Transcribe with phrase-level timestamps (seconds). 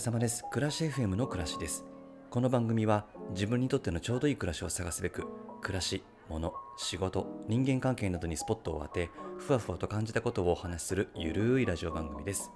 [0.00, 0.46] れ様です。
[0.50, 1.84] 暮らし FM の暮らしです。
[2.30, 5.26] この番組は自分にとってのちょうどいい暮らしを探すべく
[5.60, 12.50] 暮らし物仕事人間関係などにスポットを当てふわふわと感じたことをお話しするゆるいラジオ番組です。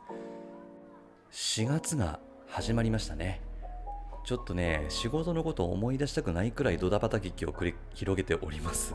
[1.32, 3.42] 4月が始まりましたね。
[4.24, 8.94] ちょっとね仕事のことを思い出したくないくらいドタバタ劇を繰り広げております。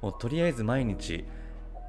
[0.00, 1.26] もうとりあえず毎日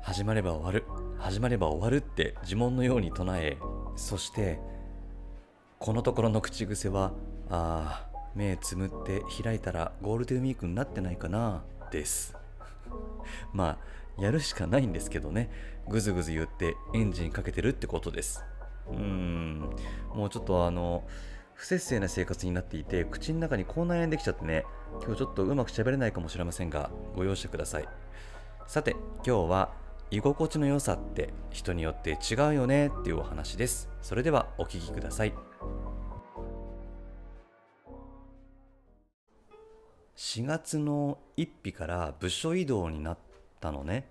[0.04, 0.84] 始まれば終わる
[1.18, 3.58] 始まれば終わるって呪文のように唱え
[3.96, 4.60] そして
[5.82, 7.12] このところの口癖は
[7.50, 12.38] ああ目つむって開いたらゴールデンウィークになってないかなです。
[13.52, 13.80] ま
[14.18, 15.50] あやるしかないんですけどね。
[15.90, 18.46] ぐずぐず言ってエンジンかけてるってことです。
[18.92, 19.76] うーん。
[20.14, 21.04] もうちょっとあの
[21.56, 24.66] 不節制な生活になっていて口の中に口内炎できちゃってね
[25.04, 27.90] 今日ちょっとうまく喋れないかもしれませんがご容赦ください。
[28.68, 28.92] さて
[29.26, 29.74] 今日は
[30.12, 33.90] 居心地の良さって人によって違うよねっていうお話です。
[34.04, 35.34] それではお聞きください。
[40.22, 43.18] 4月の1日から部署移動になっ
[43.60, 44.08] たのね。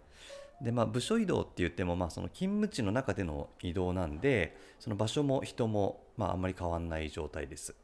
[0.60, 7.76] でまあ部署移動って言ってもまあその勤務地の中での移動なんでその場所も人もまああんまり変わんない状態です。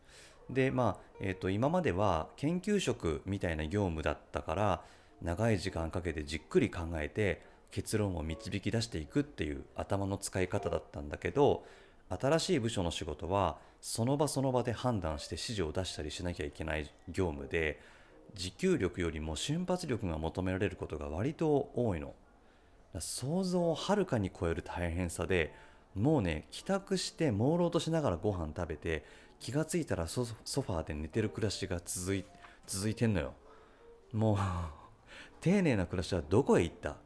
[0.50, 4.82] でまあ、えー、と今までは研究職みたいな業務だったから
[5.22, 11.64] 長い時間かけてじっくり考えて結論を導き出していくっていう頭の使い方だったんだけど
[12.08, 17.80] 新しい部署の仕事はその場その場で判断して指示を出したりしなきゃいけない業務で
[18.34, 22.14] 持久力よりも瞬発力が求められることが割と多いの。
[22.98, 25.52] 想像をはるかに超える大変さで
[25.94, 29.04] もうね帰宅して朦朧としながらご飯食べて
[29.38, 32.24] 気がついたらソファーで寝てる暮らしが続い
[32.66, 33.34] 続いてんのよ。
[34.12, 34.38] もう
[35.40, 36.96] 丁寧な暮らしはどこへ行った？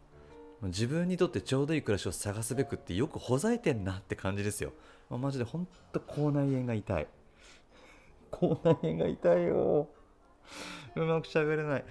[0.62, 4.72] 自分にとってちょうどいい暮らしを探すべくってよくほざいてんなって感じですよ。
[5.08, 7.06] マジでほんと口内炎が痛い。
[8.30, 9.88] 口内炎が痛いよ。
[10.96, 11.84] うまく喋れない。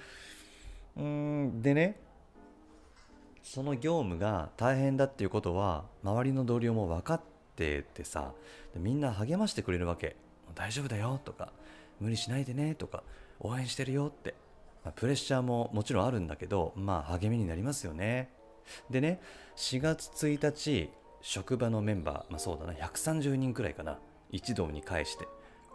[0.97, 1.61] うん。
[1.61, 1.99] でね
[3.43, 7.21] その業務が大変だっていうことは周りの同僚も分かっ
[7.55, 8.33] ててさ
[8.75, 10.15] みんな励ましてくれるわけ。
[10.55, 11.51] 大丈夫だよとか
[11.99, 13.03] 無理しないでねとか
[13.39, 14.33] 応援してるよって、
[14.83, 18.29] まあ、プレッシャーももちろんあるんだけどまあ励みになりますよね。
[18.89, 19.21] でね
[19.55, 20.89] 4月1日
[21.21, 23.99] 職場のメンバー、まあ、そうだな130人くらいかな
[24.31, 25.27] 一堂に会して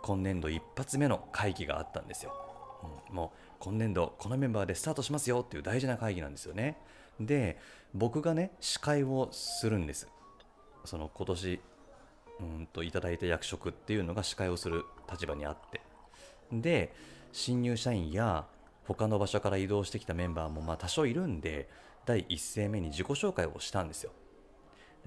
[0.03, 2.33] 今年度一発目の会議があったんですよ、
[3.11, 6.77] もう今年度このメンバーでスタートしますよっていう大事な会議なんですよね。
[7.21, 7.59] で
[7.95, 10.09] 僕がね司会をするんです。
[10.85, 11.61] その今年
[12.41, 15.81] うんといただいた役職っていうのが司会をする立場にあって。
[16.53, 16.95] で
[17.33, 18.47] 新入社員や
[18.85, 21.69] 他の場所から移動してきたメンバーもまあ多少いるんで
[22.05, 24.13] 第一声目に自己紹介をしたんですよ。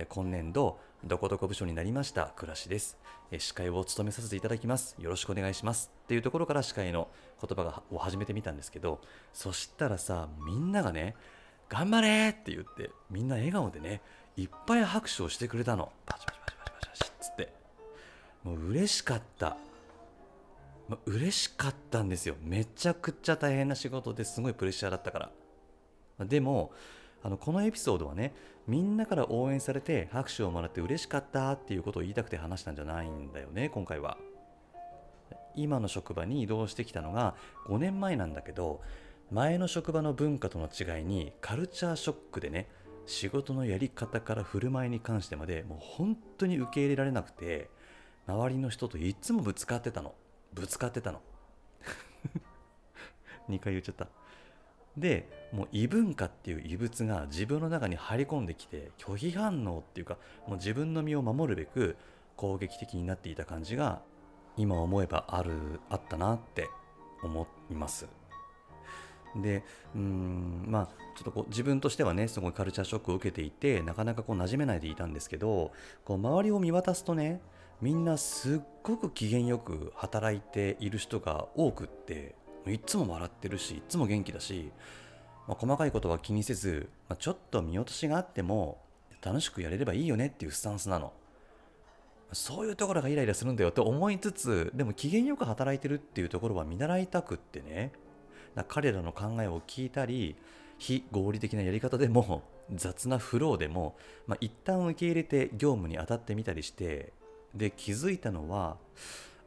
[0.06, 2.98] 今年度どこどこ部署になりました暮らしです。
[3.40, 4.96] 司会を務めさせていただきます。
[5.00, 5.92] よろしくお願いします。
[6.04, 7.08] っていうところから司会の
[7.42, 9.02] 言葉を始めてみたんですけど
[9.34, 11.16] そしたらさみんながね
[11.70, 12.30] 頑張れ!
[12.30, 14.02] って言ってみんな笑顔でね
[14.36, 15.92] いっぱい拍手をしてくれたの。
[16.06, 17.54] パチパチパチパチパチっつって。
[18.44, 19.58] もう嬉しかった。
[21.06, 22.36] 嬉しかったんですよ。
[22.42, 25.32] めちゃくちゃ大変な仕事ですごいプレッシャーだったか
[26.20, 26.26] ら。
[26.26, 26.72] でも
[27.24, 28.34] あのこのエピソードはね
[28.68, 34.18] みんなから応援されて拍手をもらって嬉しかったっていうことを言いたくて話したんじゃないんだよね今回は。
[35.56, 37.34] 今の職場に移動してきたのが
[37.68, 38.80] 5年前なんだけど
[39.32, 42.68] 前の職場の文化との違いにカルチャーショックでね
[43.08, 47.70] 仕事のやり方から振る舞いに関してまでもう本当に受け入れられなくて
[48.28, 50.14] 周りの人といつもぶつかってたの。
[50.54, 51.22] ぶつかってたの。
[53.50, 54.10] 2回言っちゃった。
[54.98, 60.18] でもう異文化っていう異物が自分の中に入り込んできて拒否反応っていうか
[60.48, 61.96] もう自分の身を守るべく
[62.36, 64.02] 攻撃的になっていた感じが
[64.58, 66.68] 今思えばあるあったなって
[67.24, 68.08] 思います。
[69.36, 69.64] で
[69.96, 75.72] うんまあちょっとこう自分としてはねすごいカルチャーショックを受けていてなかなかこう馴染めないでいたんですけど
[76.06, 77.42] こう周りを見渡すとね
[77.82, 82.34] みんなすっごく機嫌よく働いている人が多くって
[82.72, 84.72] いつも笑ってるしいつも元気だし、
[85.48, 88.82] まあ、細かいことは気にせず、まあ、ちょっと見落としがあっても
[89.22, 91.14] 楽しくやれればいいよねっていうスタンスなの。
[92.34, 97.94] そういうところがイライラするんだよって思いつつでも機嫌よく働いてるっていうところは見習いたくってね。
[98.68, 100.36] 彼らの考えを聞いたり
[100.78, 102.44] 非合理的なやり方でも
[102.74, 107.14] 雑なフローでも、まあ、一旦受け入れて業務に当たってみたりして
[107.56, 108.78] で気づいたのは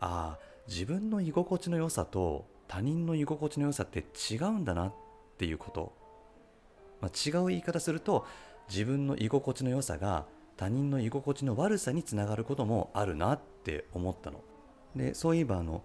[0.01, 0.39] ああ
[0.69, 4.93] 自分の居心地の良さと他人の居心地の良さって違うんだなっ
[5.39, 5.93] ていうこと、
[7.01, 8.25] まあ、違う言い方すると
[8.69, 10.25] 自分の居心地の良さが
[10.57, 14.41] 他人の居心地の悪さにつながることもあるなって思ったの。
[14.95, 15.83] でそういえばあの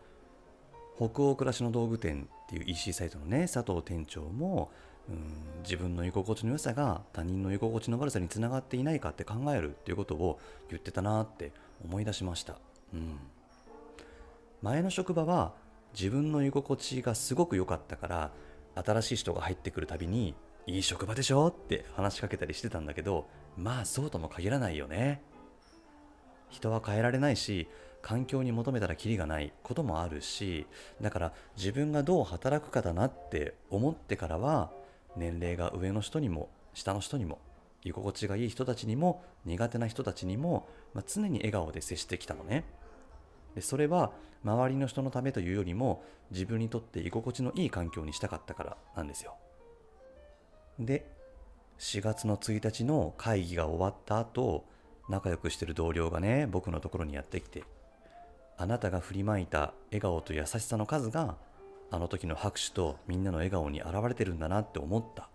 [0.96, 4.70] 北欧暮らしの道具店っていう EC サイトのね佐藤店長も
[5.10, 10.40] うん自分の居心地の良さが他人の居心地の悪さにつながっていないかって考えるっていうことを
[10.70, 11.52] 言ってたなって
[11.84, 12.60] 思い出しました、
[12.94, 13.18] うん、
[14.62, 15.54] 前の職場は
[15.98, 18.32] 自分の居心地がすごく良かったから
[18.76, 20.36] 新しい人が入ってくるたびに
[20.68, 23.28] いい職場でしょって話しかけたりしてたんだけど
[23.58, 25.22] まあそうとも限らないよね。
[26.50, 27.68] 人は変えられないし
[28.02, 30.68] 環境に求めたらキリがないこともあるし
[31.02, 34.72] だから自分がどう働くかだなって思ってからは
[35.18, 37.40] 年齢が上の人にも下の人にも
[37.84, 42.64] 居心地がいい人たちにも苦手な人たちにも、まあ、常に笑顔で接してきたのね。
[43.56, 44.12] でそれは
[44.44, 49.36] 周りの人のためというよりも自分にとって居心地のいい環境にしたかったからなんですよ。
[50.80, 51.06] で
[51.80, 54.66] 4月の1日の会議が終わった後
[55.10, 57.64] 仲良くしてる同僚がね僕のところにやってきて
[58.58, 61.36] あなたが振りまいた笑顔と優しさの数が
[61.92, 65.24] あの時の拍手とみんなの笑顔に現れてるんだなって思った。
[65.24, 65.28] っ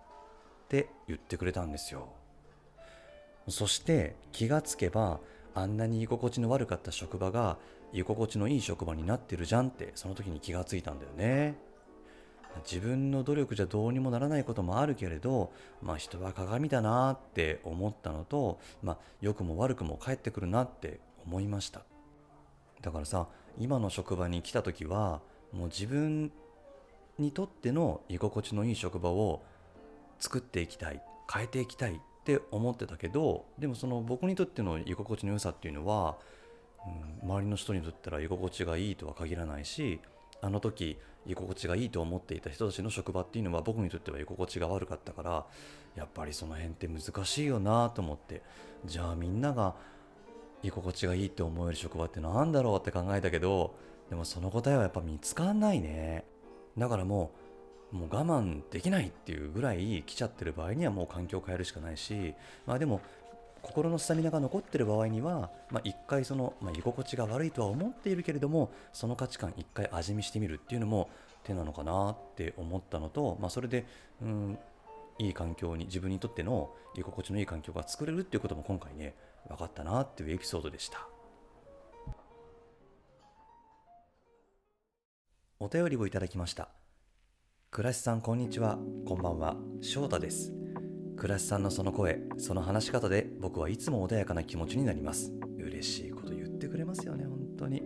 [0.71, 2.09] て言ってくれたんですよ。
[3.49, 5.19] そして気がつけば
[5.53, 7.59] あんなに居心地の悪かった職場が
[7.93, 11.57] 居心地のいい職場になってるじゃんってその時に気がついたんだよね。
[12.65, 15.53] 自分の努力じゃどうにもならないこともあるけれど、
[15.83, 21.83] まあ、人は鏡だなって思ったのと、まあ、良くも悪くも返ってくるなって思いました。
[22.81, 23.29] だからさ
[23.59, 25.21] 今の職場に来た時は
[25.53, 26.33] もう自分
[27.19, 29.43] にとっての居心地のいい職場を
[30.19, 31.03] 作っていきたい
[31.33, 36.17] 変えていきたいって思ってたけどでもその僕にとっての居心地の良さっていうのは、
[36.87, 40.01] うん、周りの人にとったら居心地がいいとは限らないし
[40.41, 45.45] あの時居心地がいいと思っていた人たちの職場っていうのは僕にとっては居心地が悪かったから
[45.95, 48.43] やっぱりその辺って難しいよなと思って
[48.87, 49.75] じゃあみんなが
[50.63, 53.75] 居心地がいいって思える職場って何だろうって考えたけど
[54.09, 56.25] でもその答えはやっぱ見つかんないね。
[56.77, 57.31] だからも
[57.93, 62.35] うもう我慢できないっていうぐらい来ちゃってる場合にはもう環境を変えるしかないし
[62.67, 63.01] まあでも
[63.63, 71.09] 心のスタミナが残ってる場合には、まあ、一回その、まあ、居心地が悪いとは思っているけれどもその価値観一回味見してみるっていうのも
[71.45, 73.87] 手なのかなって思ったのと、まあ、それで、
[74.23, 74.59] うん、
[75.19, 79.15] いい環境に自分にとっての居心地のいい環境が作れるっていうことも今回ね
[79.49, 81.07] 分かったなっていうエピソードでした。
[85.63, 86.69] お便りをいただきました。
[87.71, 88.79] 倉石さんこんにちは。
[89.07, 89.57] こんばんは。
[89.83, 90.60] 翔太です。
[91.21, 95.31] 倉石さんのその声その話し方で僕はいつも穏やかな気持ちになります。
[95.59, 97.83] 嬉しいこと言ってくれますよね本当に。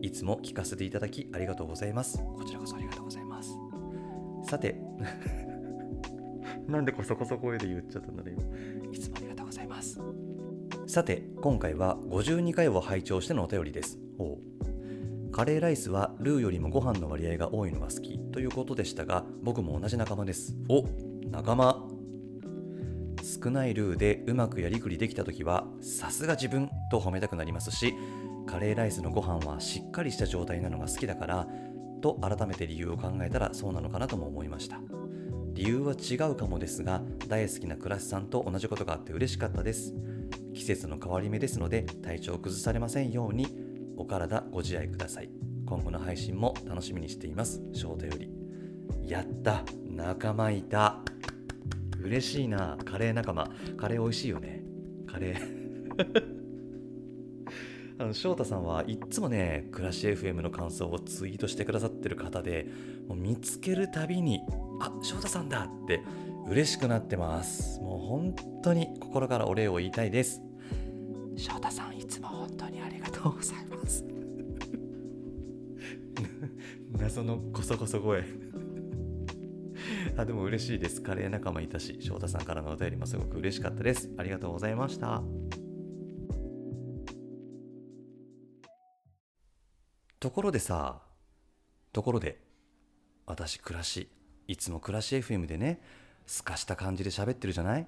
[0.00, 2.18] いつも聞かせていただきありがとうございます。
[2.18, 3.50] こちらこそありがとうございます。
[4.48, 4.80] さて
[6.68, 8.92] なんでこそこそ声で言っちゃったんだね今。
[8.92, 10.00] いつもありがとうございます。
[10.86, 13.98] さて今回は52回を拝聴してのお便りです。
[14.20, 14.38] お
[15.32, 20.56] カレーライスはルーよりもご飯の割合が多いのが好きということでしたが僕も同じ仲間です。
[20.68, 20.84] お
[21.28, 21.95] 仲間。
[23.42, 27.94] 少ないルーでうまくやりくりできた時はさすが自分と褒めたくなりますし
[28.46, 31.46] カレーライスのご飯はしっかりした状態なのが好きだから
[32.00, 34.80] と改めて理由を考えたらそうなのかなとも思いました。
[35.54, 39.94] 理由は違うかもですが大好きな倉石さんと同じことがあって嬉しかったです。
[40.54, 43.46] 季節の変わり目ですので体調を崩されませんように
[43.96, 45.30] お体ご自愛ください。
[45.66, 47.62] 今後の配信も楽しみにしています。
[47.72, 48.30] 翔太より。
[49.02, 49.64] やった。
[49.88, 51.00] 仲間いた。
[52.06, 52.78] 嬉しいな。
[52.84, 54.62] カレー仲間カレー美味しいよね。
[55.06, 56.36] カレー。
[57.98, 62.66] あの翔太さんはいっつもね暮らし FM の感想をツイートしてくださってる方で
[63.08, 64.40] もう見つけるたびに
[64.80, 66.02] あ翔太さんだって
[66.46, 67.80] 嬉しくなってます。
[67.80, 70.40] もう本当に心からお礼を言いたいです。
[71.36, 74.04] 翔太さんいつも本当にありがとうございます。
[76.98, 78.45] 謎のこそこそ声。
[80.18, 81.02] あでも嬉しいです。
[81.02, 84.10] カレー仲間いたし、翔太さんからのお便りもすごく嬉しかったです。
[84.16, 85.22] ありがとうございました。
[90.18, 91.02] ところでさ、
[91.92, 92.40] ところで、
[93.26, 94.08] 私、暮らし、
[94.48, 95.82] いつも暮らし FM でね、
[96.26, 97.86] すかした感じで喋ってるじゃない？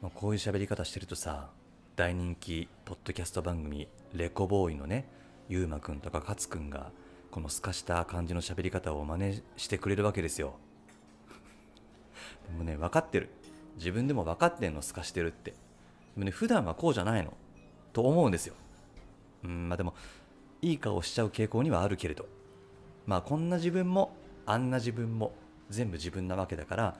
[0.00, 1.50] まこういう喋り方してるとさ、
[1.96, 5.08] 大人気ポッドキャスト番組、レコボーイのね、
[5.48, 6.92] ゆうまくんとかかつくんが、
[7.32, 10.60] このすかした感じの喋り方を真似してくれるわけですよ。
[12.84, 13.30] 分かってる。
[13.76, 15.50] 自分でも分かってんのすかしてるって。
[15.50, 15.56] で
[16.16, 17.32] もね普段はこうじゃないの。
[17.92, 18.54] と思うんですよ。
[19.44, 19.94] うんまあでも
[20.62, 22.26] いい顔しちゃう傾向にはあるけれど。
[23.06, 24.14] まあこんな自分も
[24.46, 25.32] あんな自分も
[25.70, 26.96] 全部自分なわけだから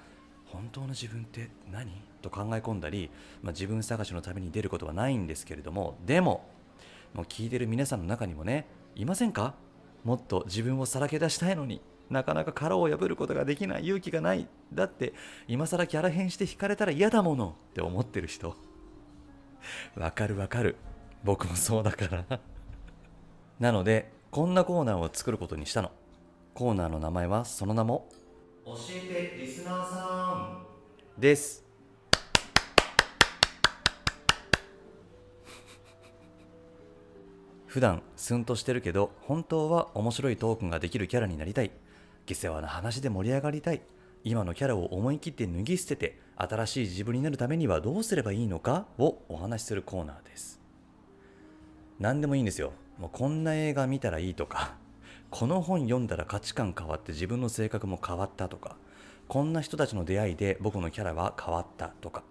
[0.46, 1.90] 本当の自分って何？
[2.22, 3.10] と考え込んだり、
[3.42, 6.48] まあ、自分探しのために出ることはないんですけれどもでも
[7.12, 9.54] もう聞いてる皆さんの中にもねいませんか？
[10.04, 11.80] もっと自分をさらけ出したいのに。
[12.10, 14.46] なかなか殻を破ることができない勇気がない。
[14.72, 15.14] だって
[15.48, 18.56] 今更キャラ変して惹かれたら嫌だものって思ってる人。
[19.96, 20.76] わかるわかる。
[21.24, 22.40] 僕もそうだから。
[23.58, 25.90] なのでこんなコーナーを作ることにしたの。
[26.54, 28.08] コーナーの名前はその名も
[28.64, 30.64] 教えてリスナーさ
[31.16, 31.20] ん。
[31.20, 31.62] です。
[37.66, 41.70] 普段スンとしてるけど本当は面白いトークができるキャラになりたい
[42.26, 43.82] 下世話な話で盛り上がりたい。
[44.24, 50.60] 今のキャラを思い切って脱ぎ捨てて新しい自分になるためにはどうすればいいのかをお話しするコーナーです。
[52.00, 52.72] 何でもいいんですよ。
[52.98, 54.76] もうこんな映画見たらいいとか
[55.30, 58.76] この本読んだら価値観変わって自分の性格も変わったとか
[59.26, 62.22] こんな人たちの出会いで僕のキャラは変わったとか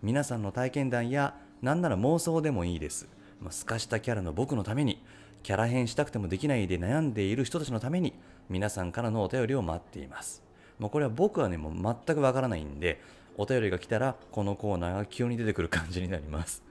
[0.00, 3.08] 皆さんの体験談や何なら妄想でもいいです。
[3.50, 5.02] 透かしたキャラの僕のために
[5.42, 8.14] キャラ変したくてもできないで悩んでいる人たちのために
[8.48, 10.42] 皆さんからのお便りを待っています。
[10.78, 13.00] もうこれは僕はねもう全くわからないんで
[13.36, 16.62] お便りが来たらこのコーナーが急に出てくる感じになります。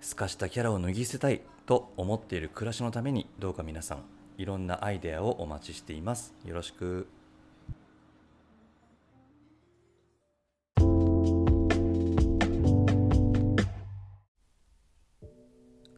[0.00, 4.02] 透かしたキャラを脱ぎ捨てたいと思っている暮らしのためにどうか皆さん
[4.36, 6.34] いろんなアイデアをお待ちしています。
[6.44, 7.06] よろしく。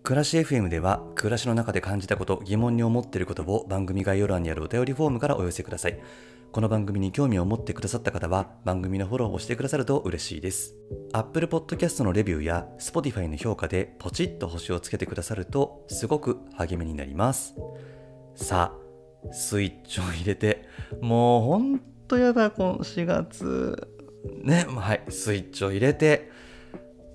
[0.05, 5.99] 暮らし FM では暮らしの中で感じたこと疑問に思っていることを番組概要欄にあるお便りフォームからお寄せください。
[6.53, 10.75] この番組に興味を持ってくださった方は番組のフォローをしてくださると嬉しいです。
[11.15, 17.55] Apple Podcast のレビューや Spotify の評価でポチッと星をつけてくださるとすごく励みになります。
[18.35, 20.69] さあスイッチを入れて
[21.01, 23.89] もうほんとやだ今4月。
[24.43, 26.31] ねはいスイッチを入れて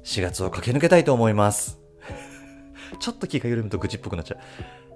[0.05, 1.78] 4月を駆け抜けたいと思います。
[2.97, 4.39] ちょっと気が緩むと愚痴っぽくなっちゃう。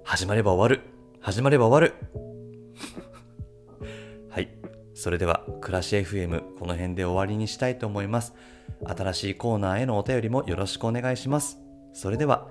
[0.04, 0.88] 始まれば終わる。
[1.20, 1.94] 始まれば終わる。
[4.30, 4.48] はい。
[4.94, 8.34] それでは、暮らし FM、この辺で終わりにしたいと思います。
[8.86, 11.58] 新しいコーナーへのお便りもよろしくお願いします。
[11.92, 12.48] それでは、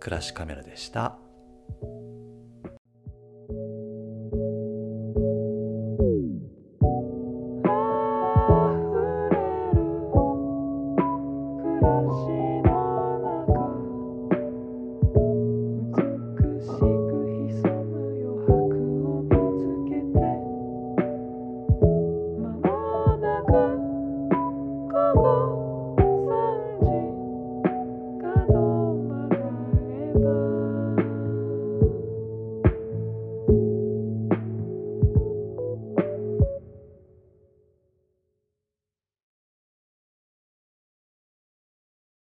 [0.00, 1.18] 暮らしカメラでした。